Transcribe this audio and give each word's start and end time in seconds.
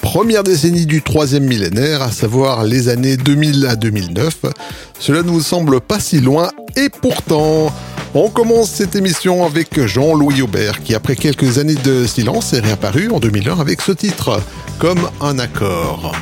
première 0.00 0.42
décennie 0.42 0.86
du 0.86 1.02
troisième 1.02 1.44
millénaire, 1.44 2.02
à 2.02 2.10
savoir 2.10 2.64
les 2.64 2.88
années 2.88 3.16
2000 3.16 3.66
à 3.66 3.76
2009. 3.76 4.46
Cela 4.98 5.22
ne 5.22 5.30
vous 5.30 5.40
semble 5.40 5.80
pas 5.80 6.00
si 6.00 6.20
loin, 6.20 6.50
et 6.76 6.88
pourtant... 6.88 7.72
On 8.12 8.28
commence 8.28 8.70
cette 8.70 8.96
émission 8.96 9.46
avec 9.46 9.86
Jean-Louis 9.86 10.42
Aubert 10.42 10.82
qui 10.82 10.96
après 10.96 11.14
quelques 11.14 11.58
années 11.58 11.76
de 11.76 12.06
silence 12.06 12.52
est 12.52 12.58
réapparu 12.58 13.08
en 13.12 13.20
2001 13.20 13.60
avec 13.60 13.80
ce 13.80 13.92
titre, 13.92 14.42
Comme 14.80 15.08
un 15.20 15.38
accord. 15.38 16.12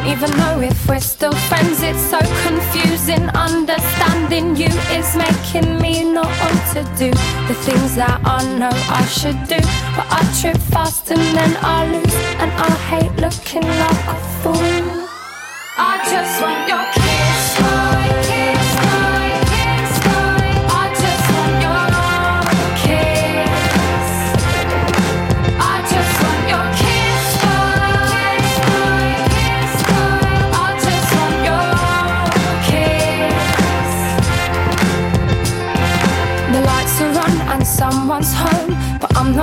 Don't 0.00 0.12
even 0.12 0.30
know 0.38 0.60
if 0.60 0.88
we're 0.88 1.00
still 1.00 1.32
friends. 1.32 1.82
It's 1.82 2.00
so 2.00 2.18
confusing. 2.46 3.28
Understanding 3.30 4.56
you 4.56 4.68
is 4.96 5.16
making 5.16 5.78
me 5.80 6.04
not 6.04 6.26
want 6.40 6.62
to 6.74 6.82
do 6.96 7.10
the 7.48 7.54
things 7.54 7.96
that 7.96 8.20
I 8.24 8.42
know 8.58 8.70
I 8.72 9.04
should 9.06 9.40
do. 9.48 9.60
But 9.96 10.06
I 10.10 10.22
trip 10.40 10.58
fast 10.72 11.10
and 11.10 11.20
then 11.36 11.56
I 11.60 11.86
lose, 11.92 12.14
and 12.40 12.50
I 12.50 12.70
hate 12.90 13.14
looking 13.16 13.66
like 13.82 14.04
a 14.08 14.16
fool. 14.40 15.06
I 15.76 15.98
just 16.10 16.42
want 16.42 16.68
your 16.68 16.99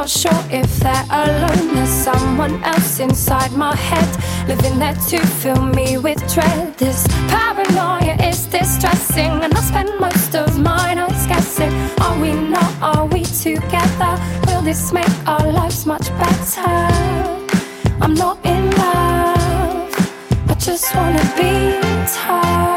not 0.08 0.12
sure 0.12 0.58
if 0.62 0.80
they're 0.80 1.06
alone. 1.10 1.76
There's 1.76 1.90
someone 1.90 2.64
else 2.64 3.00
inside 3.00 3.52
my 3.52 3.76
head, 3.76 4.10
living 4.48 4.80
there 4.80 4.96
to 5.10 5.20
fill 5.42 5.62
me 5.62 5.98
with 5.98 6.18
dread. 6.34 6.78
This 6.78 7.06
paranoia 7.28 8.16
is 8.24 8.46
distressing, 8.46 9.44
and 9.44 9.54
I 9.54 9.60
spend 9.60 10.00
most 10.00 10.34
of 10.34 10.58
my 10.60 10.94
nights 10.94 11.28
guessing: 11.28 11.74
Are 12.00 12.18
we 12.22 12.32
not? 12.34 12.74
Are 12.82 13.06
we 13.06 13.24
together? 13.26 14.14
Will 14.48 14.62
this 14.62 14.94
make 14.94 15.28
our 15.28 15.52
lives 15.52 15.86
much 15.86 16.08
better? 16.18 16.78
I'm 18.00 18.14
not 18.14 18.38
in 18.46 18.72
love, 18.72 19.94
I 20.50 20.56
just 20.58 20.96
wanna 20.96 21.26
be 21.36 21.82
touched. 22.08 22.77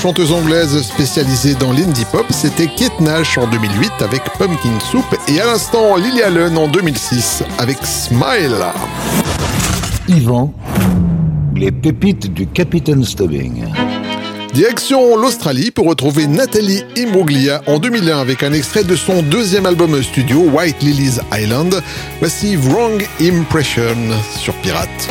chanteuse 0.00 0.32
anglaise 0.32 0.80
spécialisée 0.80 1.54
dans 1.54 1.72
l'indie 1.72 2.06
pop, 2.10 2.24
c'était 2.30 2.68
Kate 2.68 3.00
Nash 3.00 3.36
en 3.36 3.46
2008 3.46 3.92
avec 4.00 4.22
Pumpkin 4.38 4.80
Soup 4.80 5.04
et 5.28 5.38
à 5.42 5.44
l'instant 5.44 5.96
Lily 5.96 6.22
Allen 6.22 6.56
en 6.56 6.68
2006 6.68 7.42
avec 7.58 7.76
Smile. 7.84 8.56
Yvan, 10.08 10.54
les 11.54 11.70
pépites 11.70 12.32
du 12.32 12.46
Capitaine 12.46 13.04
Stubbing. 13.04 13.66
Direction 14.54 15.16
l'Australie 15.16 15.70
pour 15.70 15.86
retrouver 15.86 16.26
Nathalie 16.26 16.82
Imbruglia 16.96 17.60
en 17.66 17.78
2001 17.78 18.20
avec 18.20 18.42
un 18.42 18.54
extrait 18.54 18.84
de 18.84 18.96
son 18.96 19.20
deuxième 19.22 19.66
album 19.66 20.02
studio 20.02 20.38
White 20.50 20.82
Lily's 20.82 21.20
Island. 21.30 21.82
Voici 22.20 22.56
Wrong 22.56 23.06
Impression 23.20 23.96
sur 24.38 24.54
Pirate. 24.62 25.10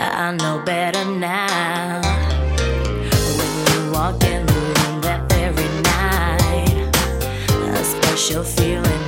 I 0.00 0.30
know 0.32 0.62
better 0.64 1.04
now. 1.04 2.00
When 3.36 3.52
you 3.66 3.92
in 4.24 4.46
the 4.46 4.52
room 4.52 5.00
that 5.02 5.28
very 5.28 5.68
night, 5.82 6.96
a 7.74 7.84
special 7.84 8.44
feeling. 8.44 9.07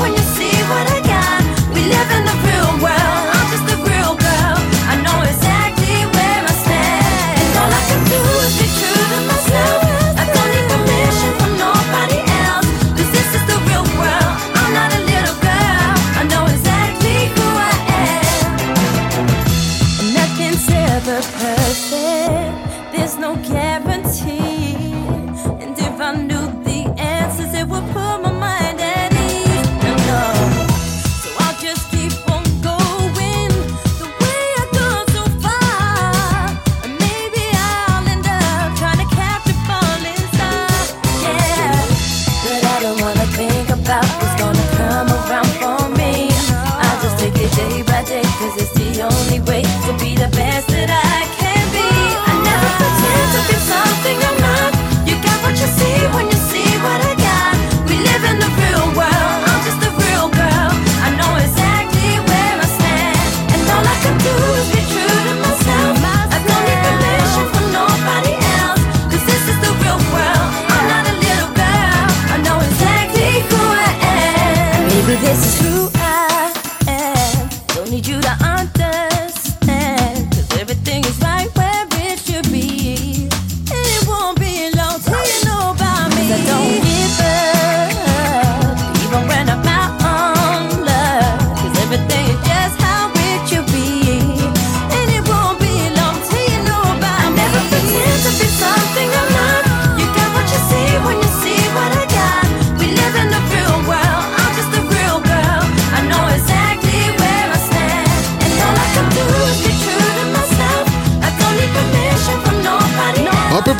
when 0.00 0.12
you 0.14 0.23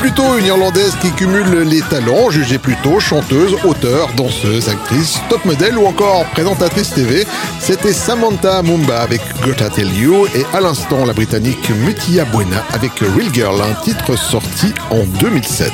plutôt 0.05 0.37
une 0.37 0.45
Irlandaise 0.45 0.95
qui 1.01 1.09
cumule 1.13 1.61
les 1.61 1.81
talents, 1.81 2.29
jugée 2.29 2.59
plutôt 2.59 2.99
chanteuse, 2.99 3.55
auteur, 3.63 4.13
danseuse, 4.15 4.69
actrice, 4.69 5.19
top 5.31 5.43
modèle 5.45 5.79
ou 5.79 5.87
encore 5.87 6.25
présentatrice 6.25 6.91
TV. 6.91 7.25
C'était 7.59 7.91
Samantha 7.91 8.61
Mumba 8.61 9.01
avec 9.01 9.19
Gotta 9.43 9.67
Tell 9.71 9.91
You 9.91 10.27
et 10.35 10.45
à 10.55 10.61
l'instant 10.61 11.05
la 11.05 11.13
Britannique 11.13 11.71
Mutia 11.83 12.23
Buena 12.25 12.63
avec 12.71 12.91
Real 12.99 13.33
Girl, 13.33 13.59
un 13.59 13.73
titre 13.83 14.15
sorti 14.15 14.67
en 14.91 15.03
2007. 15.19 15.71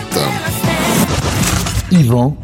Yvan, 1.91 2.37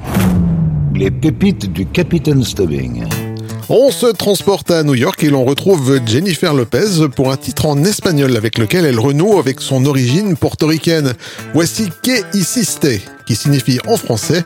les 0.93 1.09
pépites 1.09 1.71
du 1.71 1.85
Capitaine 1.85 2.43
Stubbing. 2.43 3.26
On 3.69 3.91
se 3.91 4.05
transporte 4.05 4.71
à 4.71 4.83
New 4.83 4.95
York 4.95 5.21
et 5.25 5.29
l'on 5.29 5.43
retrouve 5.43 5.99
Jennifer 6.05 6.53
Lopez 6.53 7.09
pour 7.13 7.33
un 7.33 7.37
titre 7.37 7.65
en 7.65 7.83
espagnol 7.83 8.37
avec 8.37 8.57
lequel 8.57 8.85
elle 8.85 8.99
renoue 8.99 9.39
avec 9.39 9.59
son 9.59 9.85
origine 9.85 10.37
portoricaine. 10.37 11.13
Voici 11.53 11.89
Que 12.01 12.23
hiciste, 12.33 12.87
qui 13.25 13.35
signifie 13.35 13.79
en 13.85 13.97
français 13.97 14.45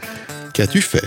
Qu'as-tu 0.54 0.82
fait? 0.82 1.06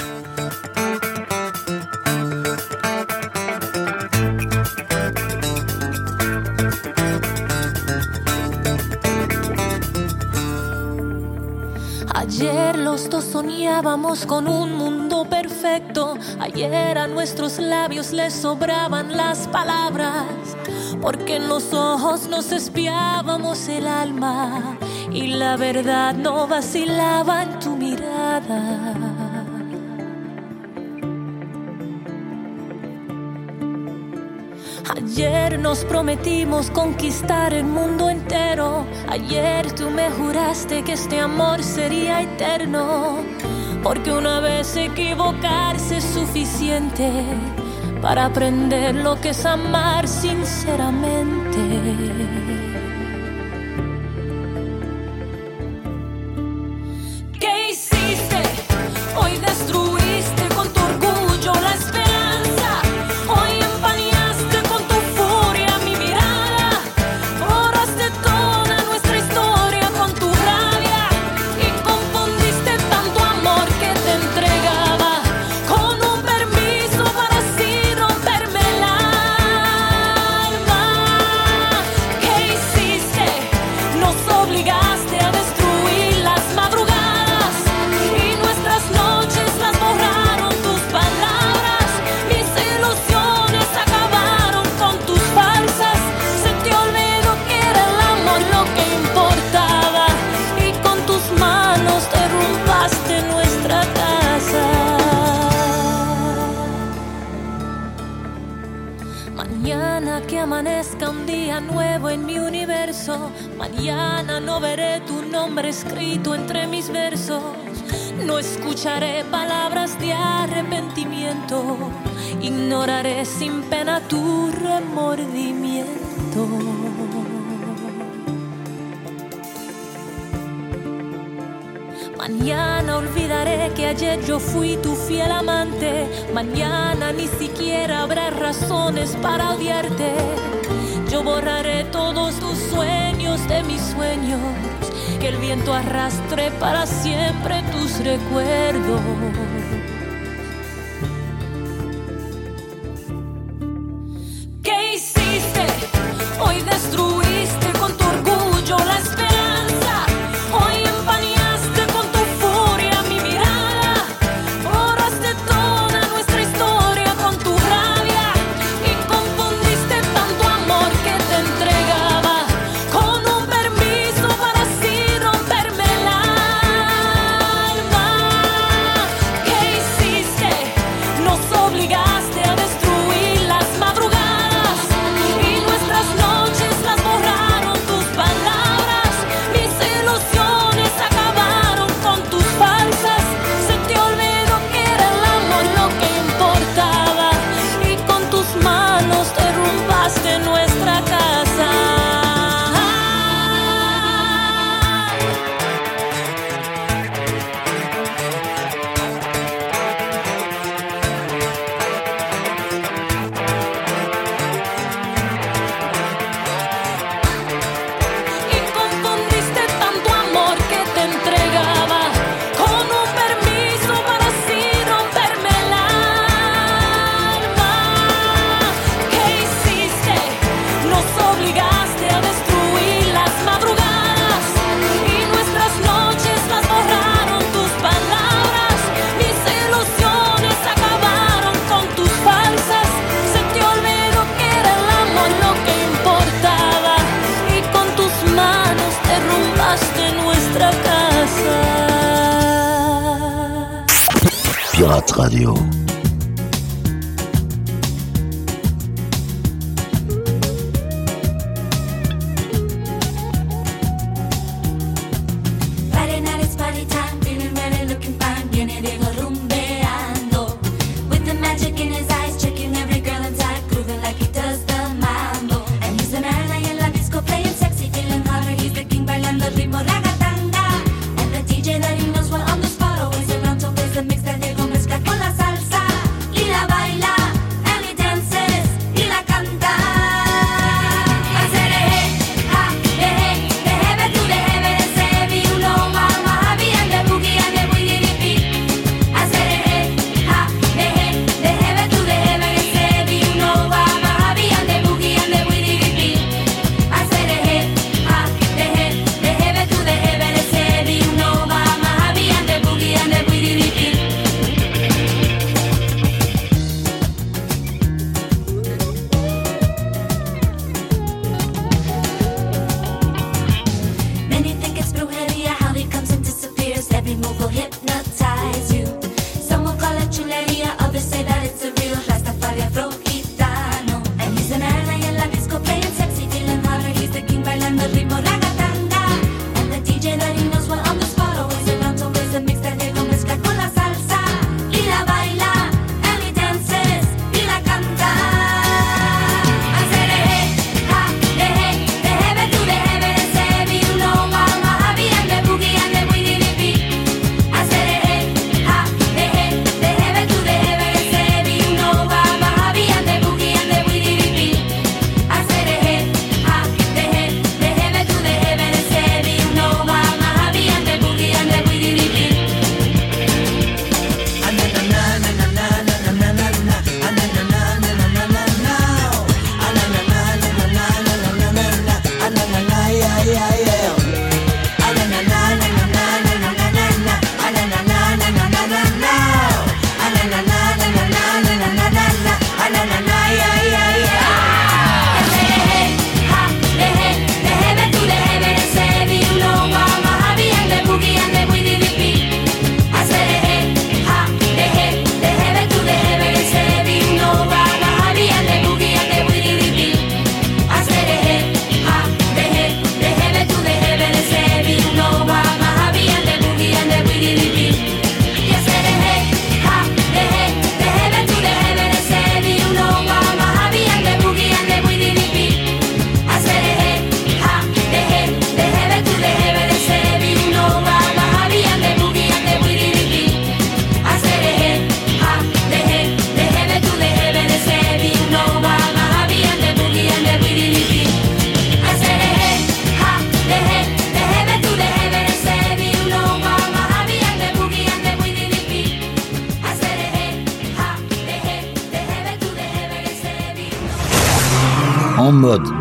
Ayer 16.40 16.98
a 16.98 17.06
nuestros 17.06 17.58
labios 17.58 18.12
les 18.12 18.34
sobraban 18.34 19.16
las 19.16 19.48
palabras, 19.48 20.26
porque 21.00 21.36
en 21.36 21.48
los 21.48 21.72
ojos 21.72 22.28
nos 22.28 22.52
espiábamos 22.52 23.66
el 23.68 23.86
alma 23.86 24.76
y 25.10 25.28
la 25.28 25.56
verdad 25.56 26.12
no 26.14 26.46
vacilaba 26.46 27.44
en 27.44 27.58
tu 27.60 27.76
mirada. 27.76 29.04
Ayer 34.94 35.58
nos 35.58 35.82
prometimos 35.86 36.70
conquistar 36.70 37.54
el 37.54 37.64
mundo 37.64 38.10
entero. 38.10 38.84
Ayer 39.08 39.72
tú 39.72 39.88
me 39.88 40.10
juraste 40.10 40.84
que 40.84 40.92
este 40.92 41.20
amor 41.20 41.62
sería 41.62 42.20
eterno 42.20 43.24
porque 43.84 44.10
una 44.10 44.40
vez 44.40 44.74
equivocarse 44.76 45.98
es 45.98 46.04
suficiente 46.04 47.12
para 48.00 48.24
aprender 48.24 48.94
lo 48.94 49.20
que 49.20 49.28
es 49.28 49.44
amar 49.44 50.08
sinceramente. 50.08 52.53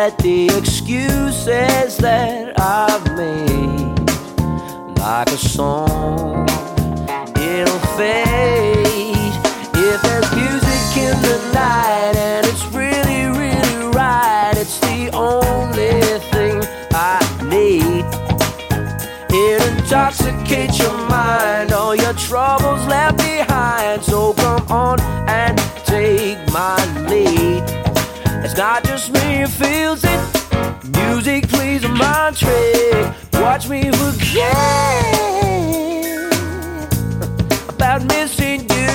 Regret 0.00 0.18
the 0.20 0.46
excuses 0.56 1.98
that 1.98 2.58
I've 2.58 3.04
made. 3.16 3.98
Like 4.98 5.28
a 5.28 5.36
song, 5.36 5.69
not 28.60 28.84
just 28.84 29.10
me 29.10 29.38
who 29.40 29.46
feels 29.46 30.04
it. 30.04 30.20
Music 30.94 31.48
plays 31.48 31.82
a 31.82 31.88
mind 31.88 32.36
trick. 32.36 33.14
Watch 33.32 33.70
me 33.70 33.90
forget 33.90 35.04
about 37.70 38.04
missing 38.04 38.60
you. 38.60 38.90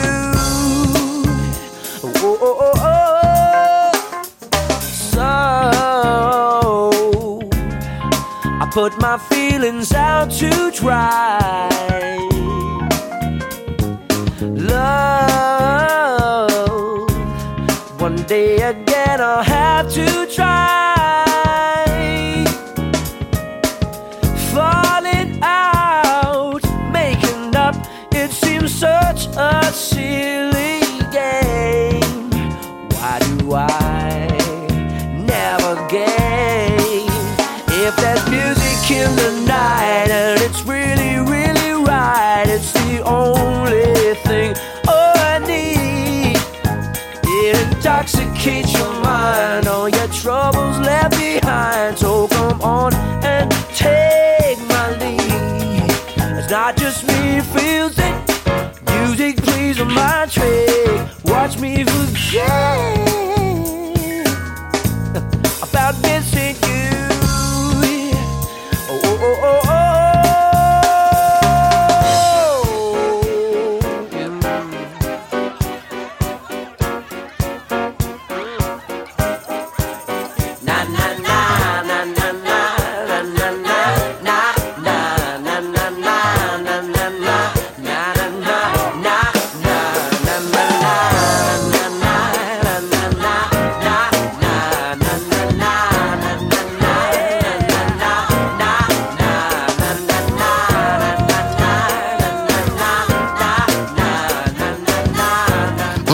Oh, 2.04 2.38
oh, 2.47 2.58
oh, 2.67 2.73
oh. 2.91 3.91
So 4.84 5.32
I 8.62 8.69
put 8.71 8.91
my 9.01 9.17
feelings 9.17 9.91
out 9.93 10.30
to 10.34 10.69
dry. 10.80 11.71
Love, 14.41 16.14
day 18.28 18.56
again 18.62 19.22
I'll 19.22 19.44
have 19.44 19.92
to 19.94 20.28
try. 20.34 20.76
Falling 24.52 25.40
out, 25.44 26.64
making 26.92 27.56
up, 27.56 27.76
it 28.12 28.32
seems 28.32 28.74
such 28.74 29.28
a 29.38 29.64
silly 29.72 30.82
game. 31.12 32.30
Why 32.90 33.20
do 33.20 33.54
I 33.54 33.85
intoxicates 48.46 48.74
your 48.74 48.94
mind, 49.02 49.68
all 49.68 49.90
your 49.90 50.08
troubles 50.08 50.80
left 50.80 51.18
behind. 51.18 51.98
So 51.98 52.28
come 52.28 52.62
on 52.62 52.94
and 53.24 53.52
take 53.76 54.60
my 54.68 54.92
lead. 54.98 55.92
It's 56.38 56.50
not 56.50 56.78
just 56.78 57.08
me 57.08 57.42
feels 57.42 57.98
it. 57.98 58.86
Music 59.00 59.38
plays 59.38 59.80
on 59.80 59.94
my 59.94 60.28
trick. 60.30 61.08
Watch 61.26 61.58
me 61.60 61.84
forget 61.84 63.05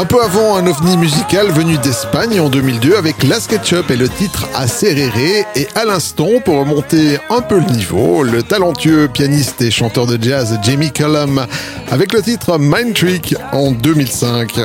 Un 0.02 0.06
peu 0.06 0.20
avant, 0.20 0.56
un 0.56 0.66
ovni 0.66 0.98
musical 0.98 1.52
venu 1.52 1.78
d'Espagne 1.78 2.40
en 2.40 2.50
2002 2.50 2.96
avec 2.96 3.22
La 3.22 3.40
SketchUp 3.40 3.92
et 3.92 3.96
le 3.96 4.10
titre 4.10 4.48
Acerere. 4.56 5.46
Et 5.56 5.68
à 5.76 5.86
l'instant, 5.86 6.40
pour 6.44 6.58
remonter 6.58 7.20
un 7.30 7.42
peu 7.42 7.60
le 7.60 7.72
niveau, 7.72 8.24
le 8.24 8.42
talentueux 8.42 9.10
pianiste 9.14 9.62
et 9.62 9.70
chanteur 9.70 10.08
de 10.08 10.18
jazz 10.20 10.58
Jamie 10.64 10.92
Cullum 10.92 11.46
avec 11.92 12.14
le 12.14 12.24
titre 12.24 12.58
Mind 12.58 12.96
Trick 12.96 13.36
en 13.52 13.74
2005. 13.74 14.62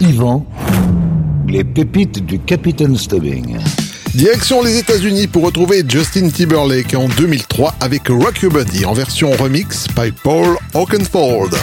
Yvan, 0.00 0.46
les 1.48 1.64
pépites 1.64 2.24
du 2.24 2.38
Capitaine 2.38 2.96
Stubbing. 2.96 3.58
Direction 4.14 4.62
les 4.62 4.78
États-Unis 4.78 5.26
pour 5.26 5.42
retrouver 5.42 5.82
Justin 5.88 6.28
Timberlake 6.28 6.94
en 6.94 7.08
2003 7.08 7.74
avec 7.80 8.06
Rock 8.06 8.40
Your 8.40 8.52
Body 8.52 8.84
en 8.84 8.92
version 8.92 9.32
remix 9.32 9.88
by 9.96 10.12
Paul 10.12 10.58
Oakenfold. 10.74 11.56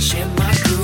Share 0.00 0.26
my 0.38 0.54
groove. 0.64 0.81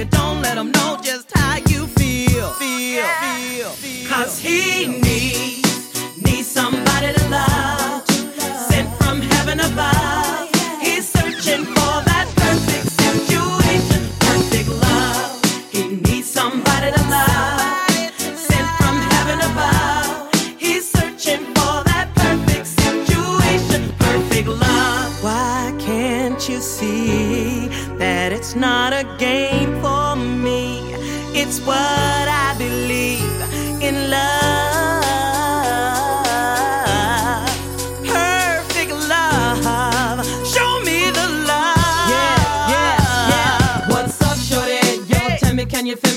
you 0.00 0.06
don't 0.06 0.40
let 0.40 0.56
him 0.56 0.72
know 0.72 0.96
just 1.02 1.30
how 1.36 1.56
you 1.68 1.86
feel. 1.86 2.48
Feel, 2.52 3.04
feel, 3.04 3.68
feel. 3.68 4.08
Cause 4.08 4.38
he 4.38 4.86
needs, 4.86 6.16
needs 6.24 6.46
somebody 6.46 7.12
to 7.12 7.28
love, 7.28 8.06
sent 8.70 8.88
from 8.96 9.20
heaven 9.20 9.60
above. 9.60 10.29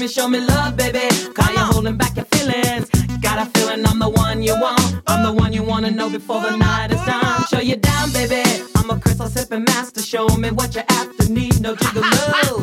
me, 0.04 0.10
show 0.10 0.28
me 0.28 0.40
love, 0.40 0.76
baby. 0.76 1.08
Cause 1.34 1.50
you're 1.50 1.60
holding 1.60 1.98
back 1.98 2.16
your 2.16 2.26
feelings. 2.26 2.90
Got 3.22 3.48
a 3.48 3.50
feeling 3.58 3.86
I'm 3.86 4.00
the 4.00 4.10
one 4.10 4.44
you 4.44 4.54
want. 4.60 5.02
I'm 5.08 5.24
the 5.24 5.32
one 5.32 5.54
you 5.54 5.64
wanna 5.64 5.92
know 5.92 6.10
before 6.10 6.42
the 6.42 6.56
night 6.58 6.92
is 6.92 7.02
done. 7.06 7.44
Show 7.46 7.60
you 7.60 7.78
down, 7.78 8.12
baby. 8.12 8.44
I'm 8.76 8.90
a 8.90 9.00
crystal 9.00 9.28
sipping 9.28 9.64
master. 9.64 10.02
Show 10.02 10.28
me 10.38 10.52
what 10.52 10.76
you 10.76 10.82
after 10.90 11.30
need. 11.30 11.62
No 11.62 11.76
jiggle 11.76 12.63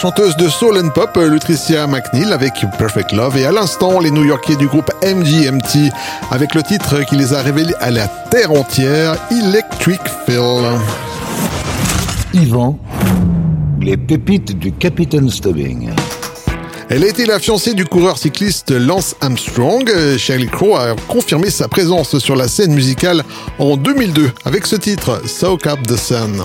chanteuse 0.00 0.34
de 0.36 0.48
soul 0.48 0.78
and 0.78 0.88
pop 0.94 1.10
euh, 1.18 1.28
Lutricia 1.28 1.86
McNeil 1.86 2.32
avec 2.32 2.54
Perfect 2.78 3.12
Love 3.12 3.36
et 3.36 3.44
à 3.44 3.52
l'instant 3.52 4.00
les 4.00 4.10
New 4.10 4.24
Yorkais 4.24 4.56
du 4.56 4.66
groupe 4.66 4.90
MGMT 5.02 5.92
avec 6.30 6.54
le 6.54 6.62
titre 6.62 7.02
qui 7.02 7.16
les 7.16 7.34
a 7.34 7.42
révélés 7.42 7.74
à 7.80 7.90
la 7.90 8.08
terre 8.08 8.50
entière, 8.50 9.16
Electric 9.30 10.00
Phil. 10.24 10.64
Yvan, 12.32 12.78
les 13.82 13.98
pépites 13.98 14.58
du 14.58 14.72
Capitaine 14.72 15.28
Stubbing. 15.28 15.90
Elle 16.88 17.04
a 17.04 17.08
été 17.08 17.26
la 17.26 17.38
fiancée 17.38 17.74
du 17.74 17.84
coureur 17.84 18.16
cycliste 18.16 18.70
Lance 18.70 19.16
Armstrong. 19.20 19.90
Euh, 19.90 20.16
Sheryl 20.16 20.50
Crow 20.50 20.76
a 20.76 20.96
confirmé 21.08 21.50
sa 21.50 21.68
présence 21.68 22.18
sur 22.18 22.36
la 22.36 22.48
scène 22.48 22.72
musicale 22.72 23.22
en 23.58 23.76
2002 23.76 24.30
avec 24.46 24.66
ce 24.66 24.76
titre, 24.76 25.20
Soak 25.26 25.66
Up 25.66 25.80
the 25.86 25.96
Sun. 25.96 26.42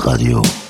Radio. 0.00 0.69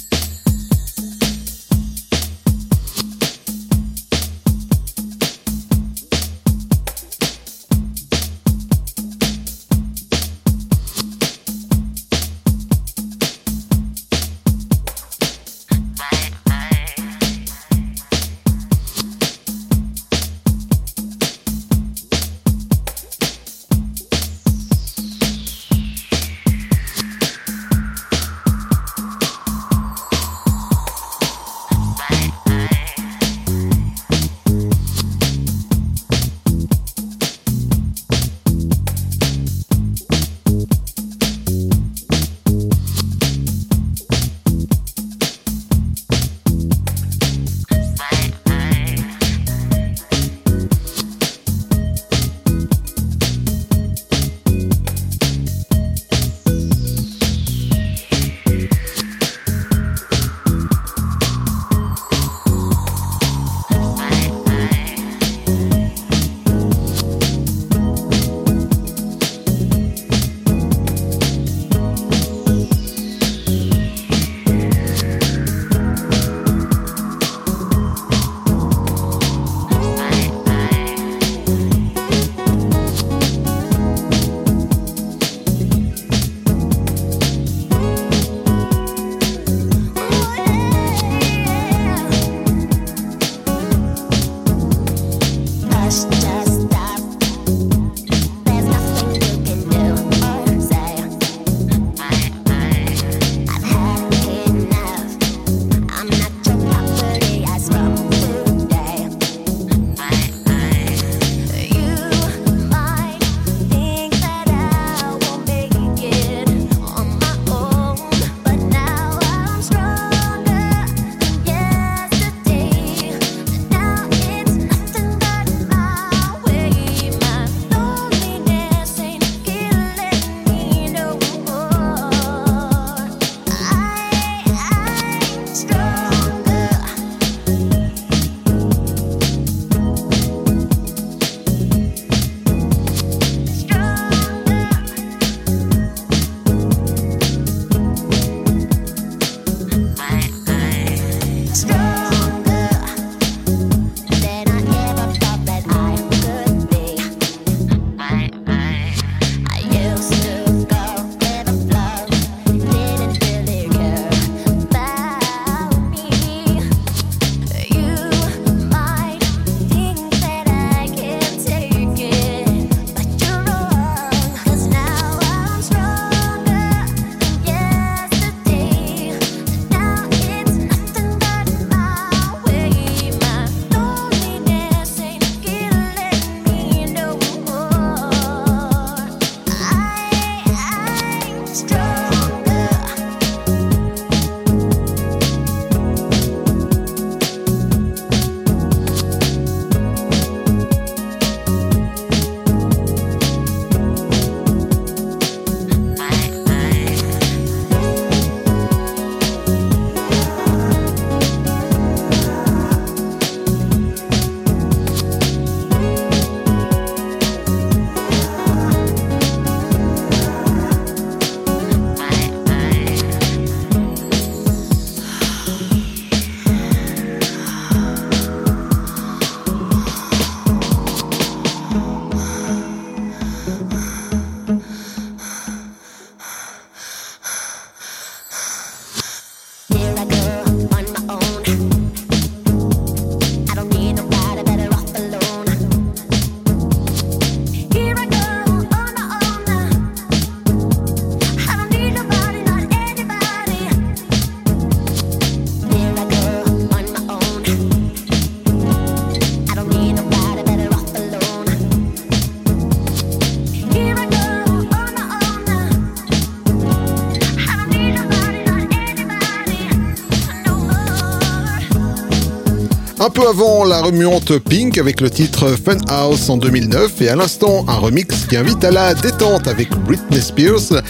Un 273.03 273.09
peu 273.09 273.27
avant 273.27 273.63
la 273.63 273.81
remuante 273.81 274.37
Pink 274.37 274.77
avec 274.77 275.01
le 275.01 275.09
titre 275.09 275.55
Fun 275.55 275.79
House 275.87 276.29
en 276.29 276.37
2009 276.37 277.01
et 277.01 277.09
à 277.09 277.15
l'instant 277.15 277.65
un 277.67 277.77
remix 277.77 278.27
qui 278.27 278.37
invite 278.37 278.63
à 278.63 278.69
la 278.69 278.93
détente 278.93 279.47
avec 279.47 279.69
Britney 279.87 280.21
Spears 280.21 280.83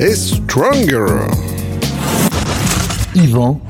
et 0.00 0.16
Stronger. 0.16 1.06
Yvan, 3.14 3.60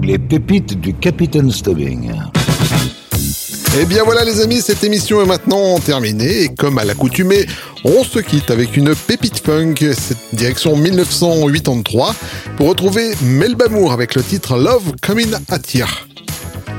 Les 0.00 0.16
pépites 0.16 0.80
du 0.80 0.94
Capitaine 0.94 1.50
Stubbing. 1.50 2.12
Et 2.12 3.80
Eh 3.80 3.84
bien 3.84 4.04
voilà 4.04 4.22
les 4.22 4.40
amis, 4.40 4.60
cette 4.60 4.84
émission 4.84 5.20
est 5.20 5.26
maintenant 5.26 5.80
terminée 5.80 6.42
et 6.42 6.48
comme 6.50 6.78
à 6.78 6.84
l'accoutumée, 6.84 7.46
on 7.82 8.04
se 8.04 8.20
quitte 8.20 8.52
avec 8.52 8.76
une 8.76 8.94
pépite 8.94 9.44
funk, 9.44 9.74
cette 9.90 10.18
direction 10.34 10.76
1983, 10.76 12.14
pour 12.56 12.68
retrouver 12.68 13.10
Melbamour 13.22 13.92
avec 13.92 14.14
le 14.14 14.22
titre 14.22 14.56
Love 14.56 14.92
Coming 15.02 15.32
at 15.48 15.62
Ya. 15.74 15.88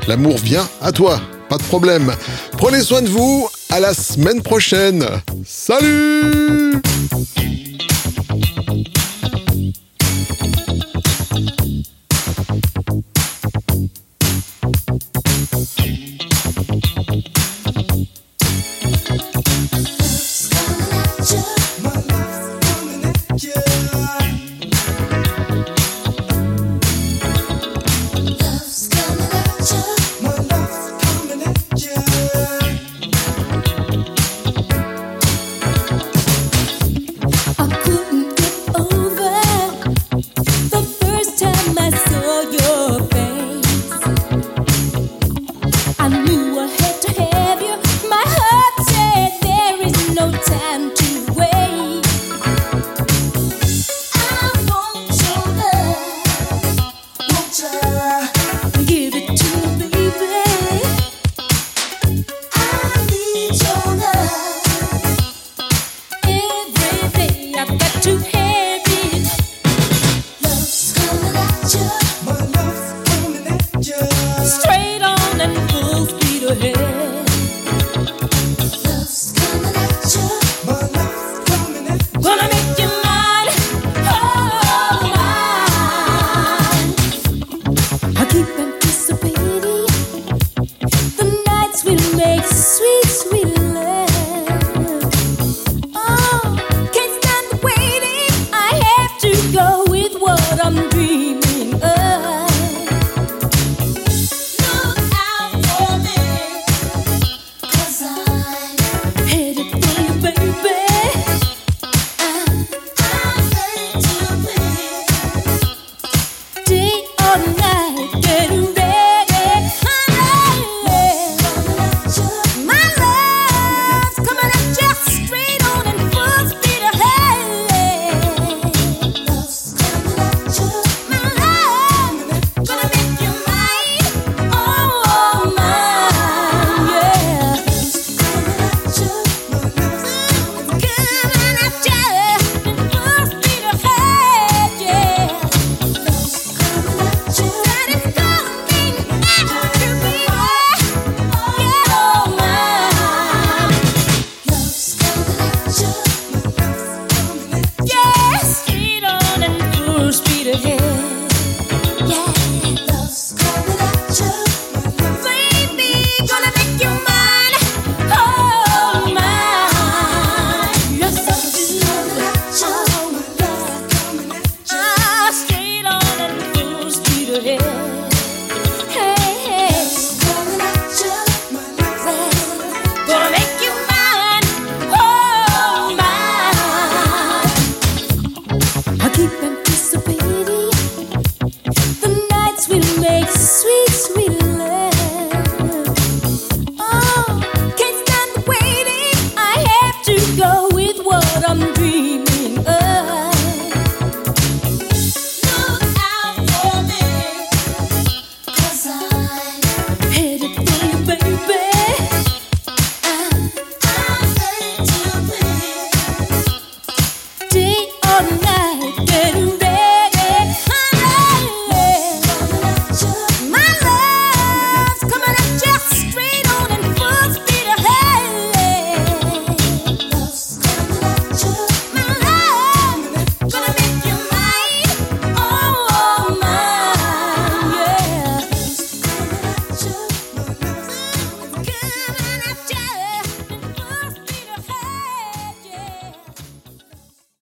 L'amour 0.08 0.38
vient 0.38 0.68
à 0.82 0.91
toi, 0.91 1.22
pas 1.49 1.58
de 1.58 1.64
problème. 1.64 2.14
Prenez 2.58 2.82
soin 2.82 3.01
de 3.01 3.08
vous, 3.08 3.47
à 3.70 3.80
la 3.80 3.93
semaine 3.93 4.41
prochaine. 4.41 5.06
Salut 5.45 6.82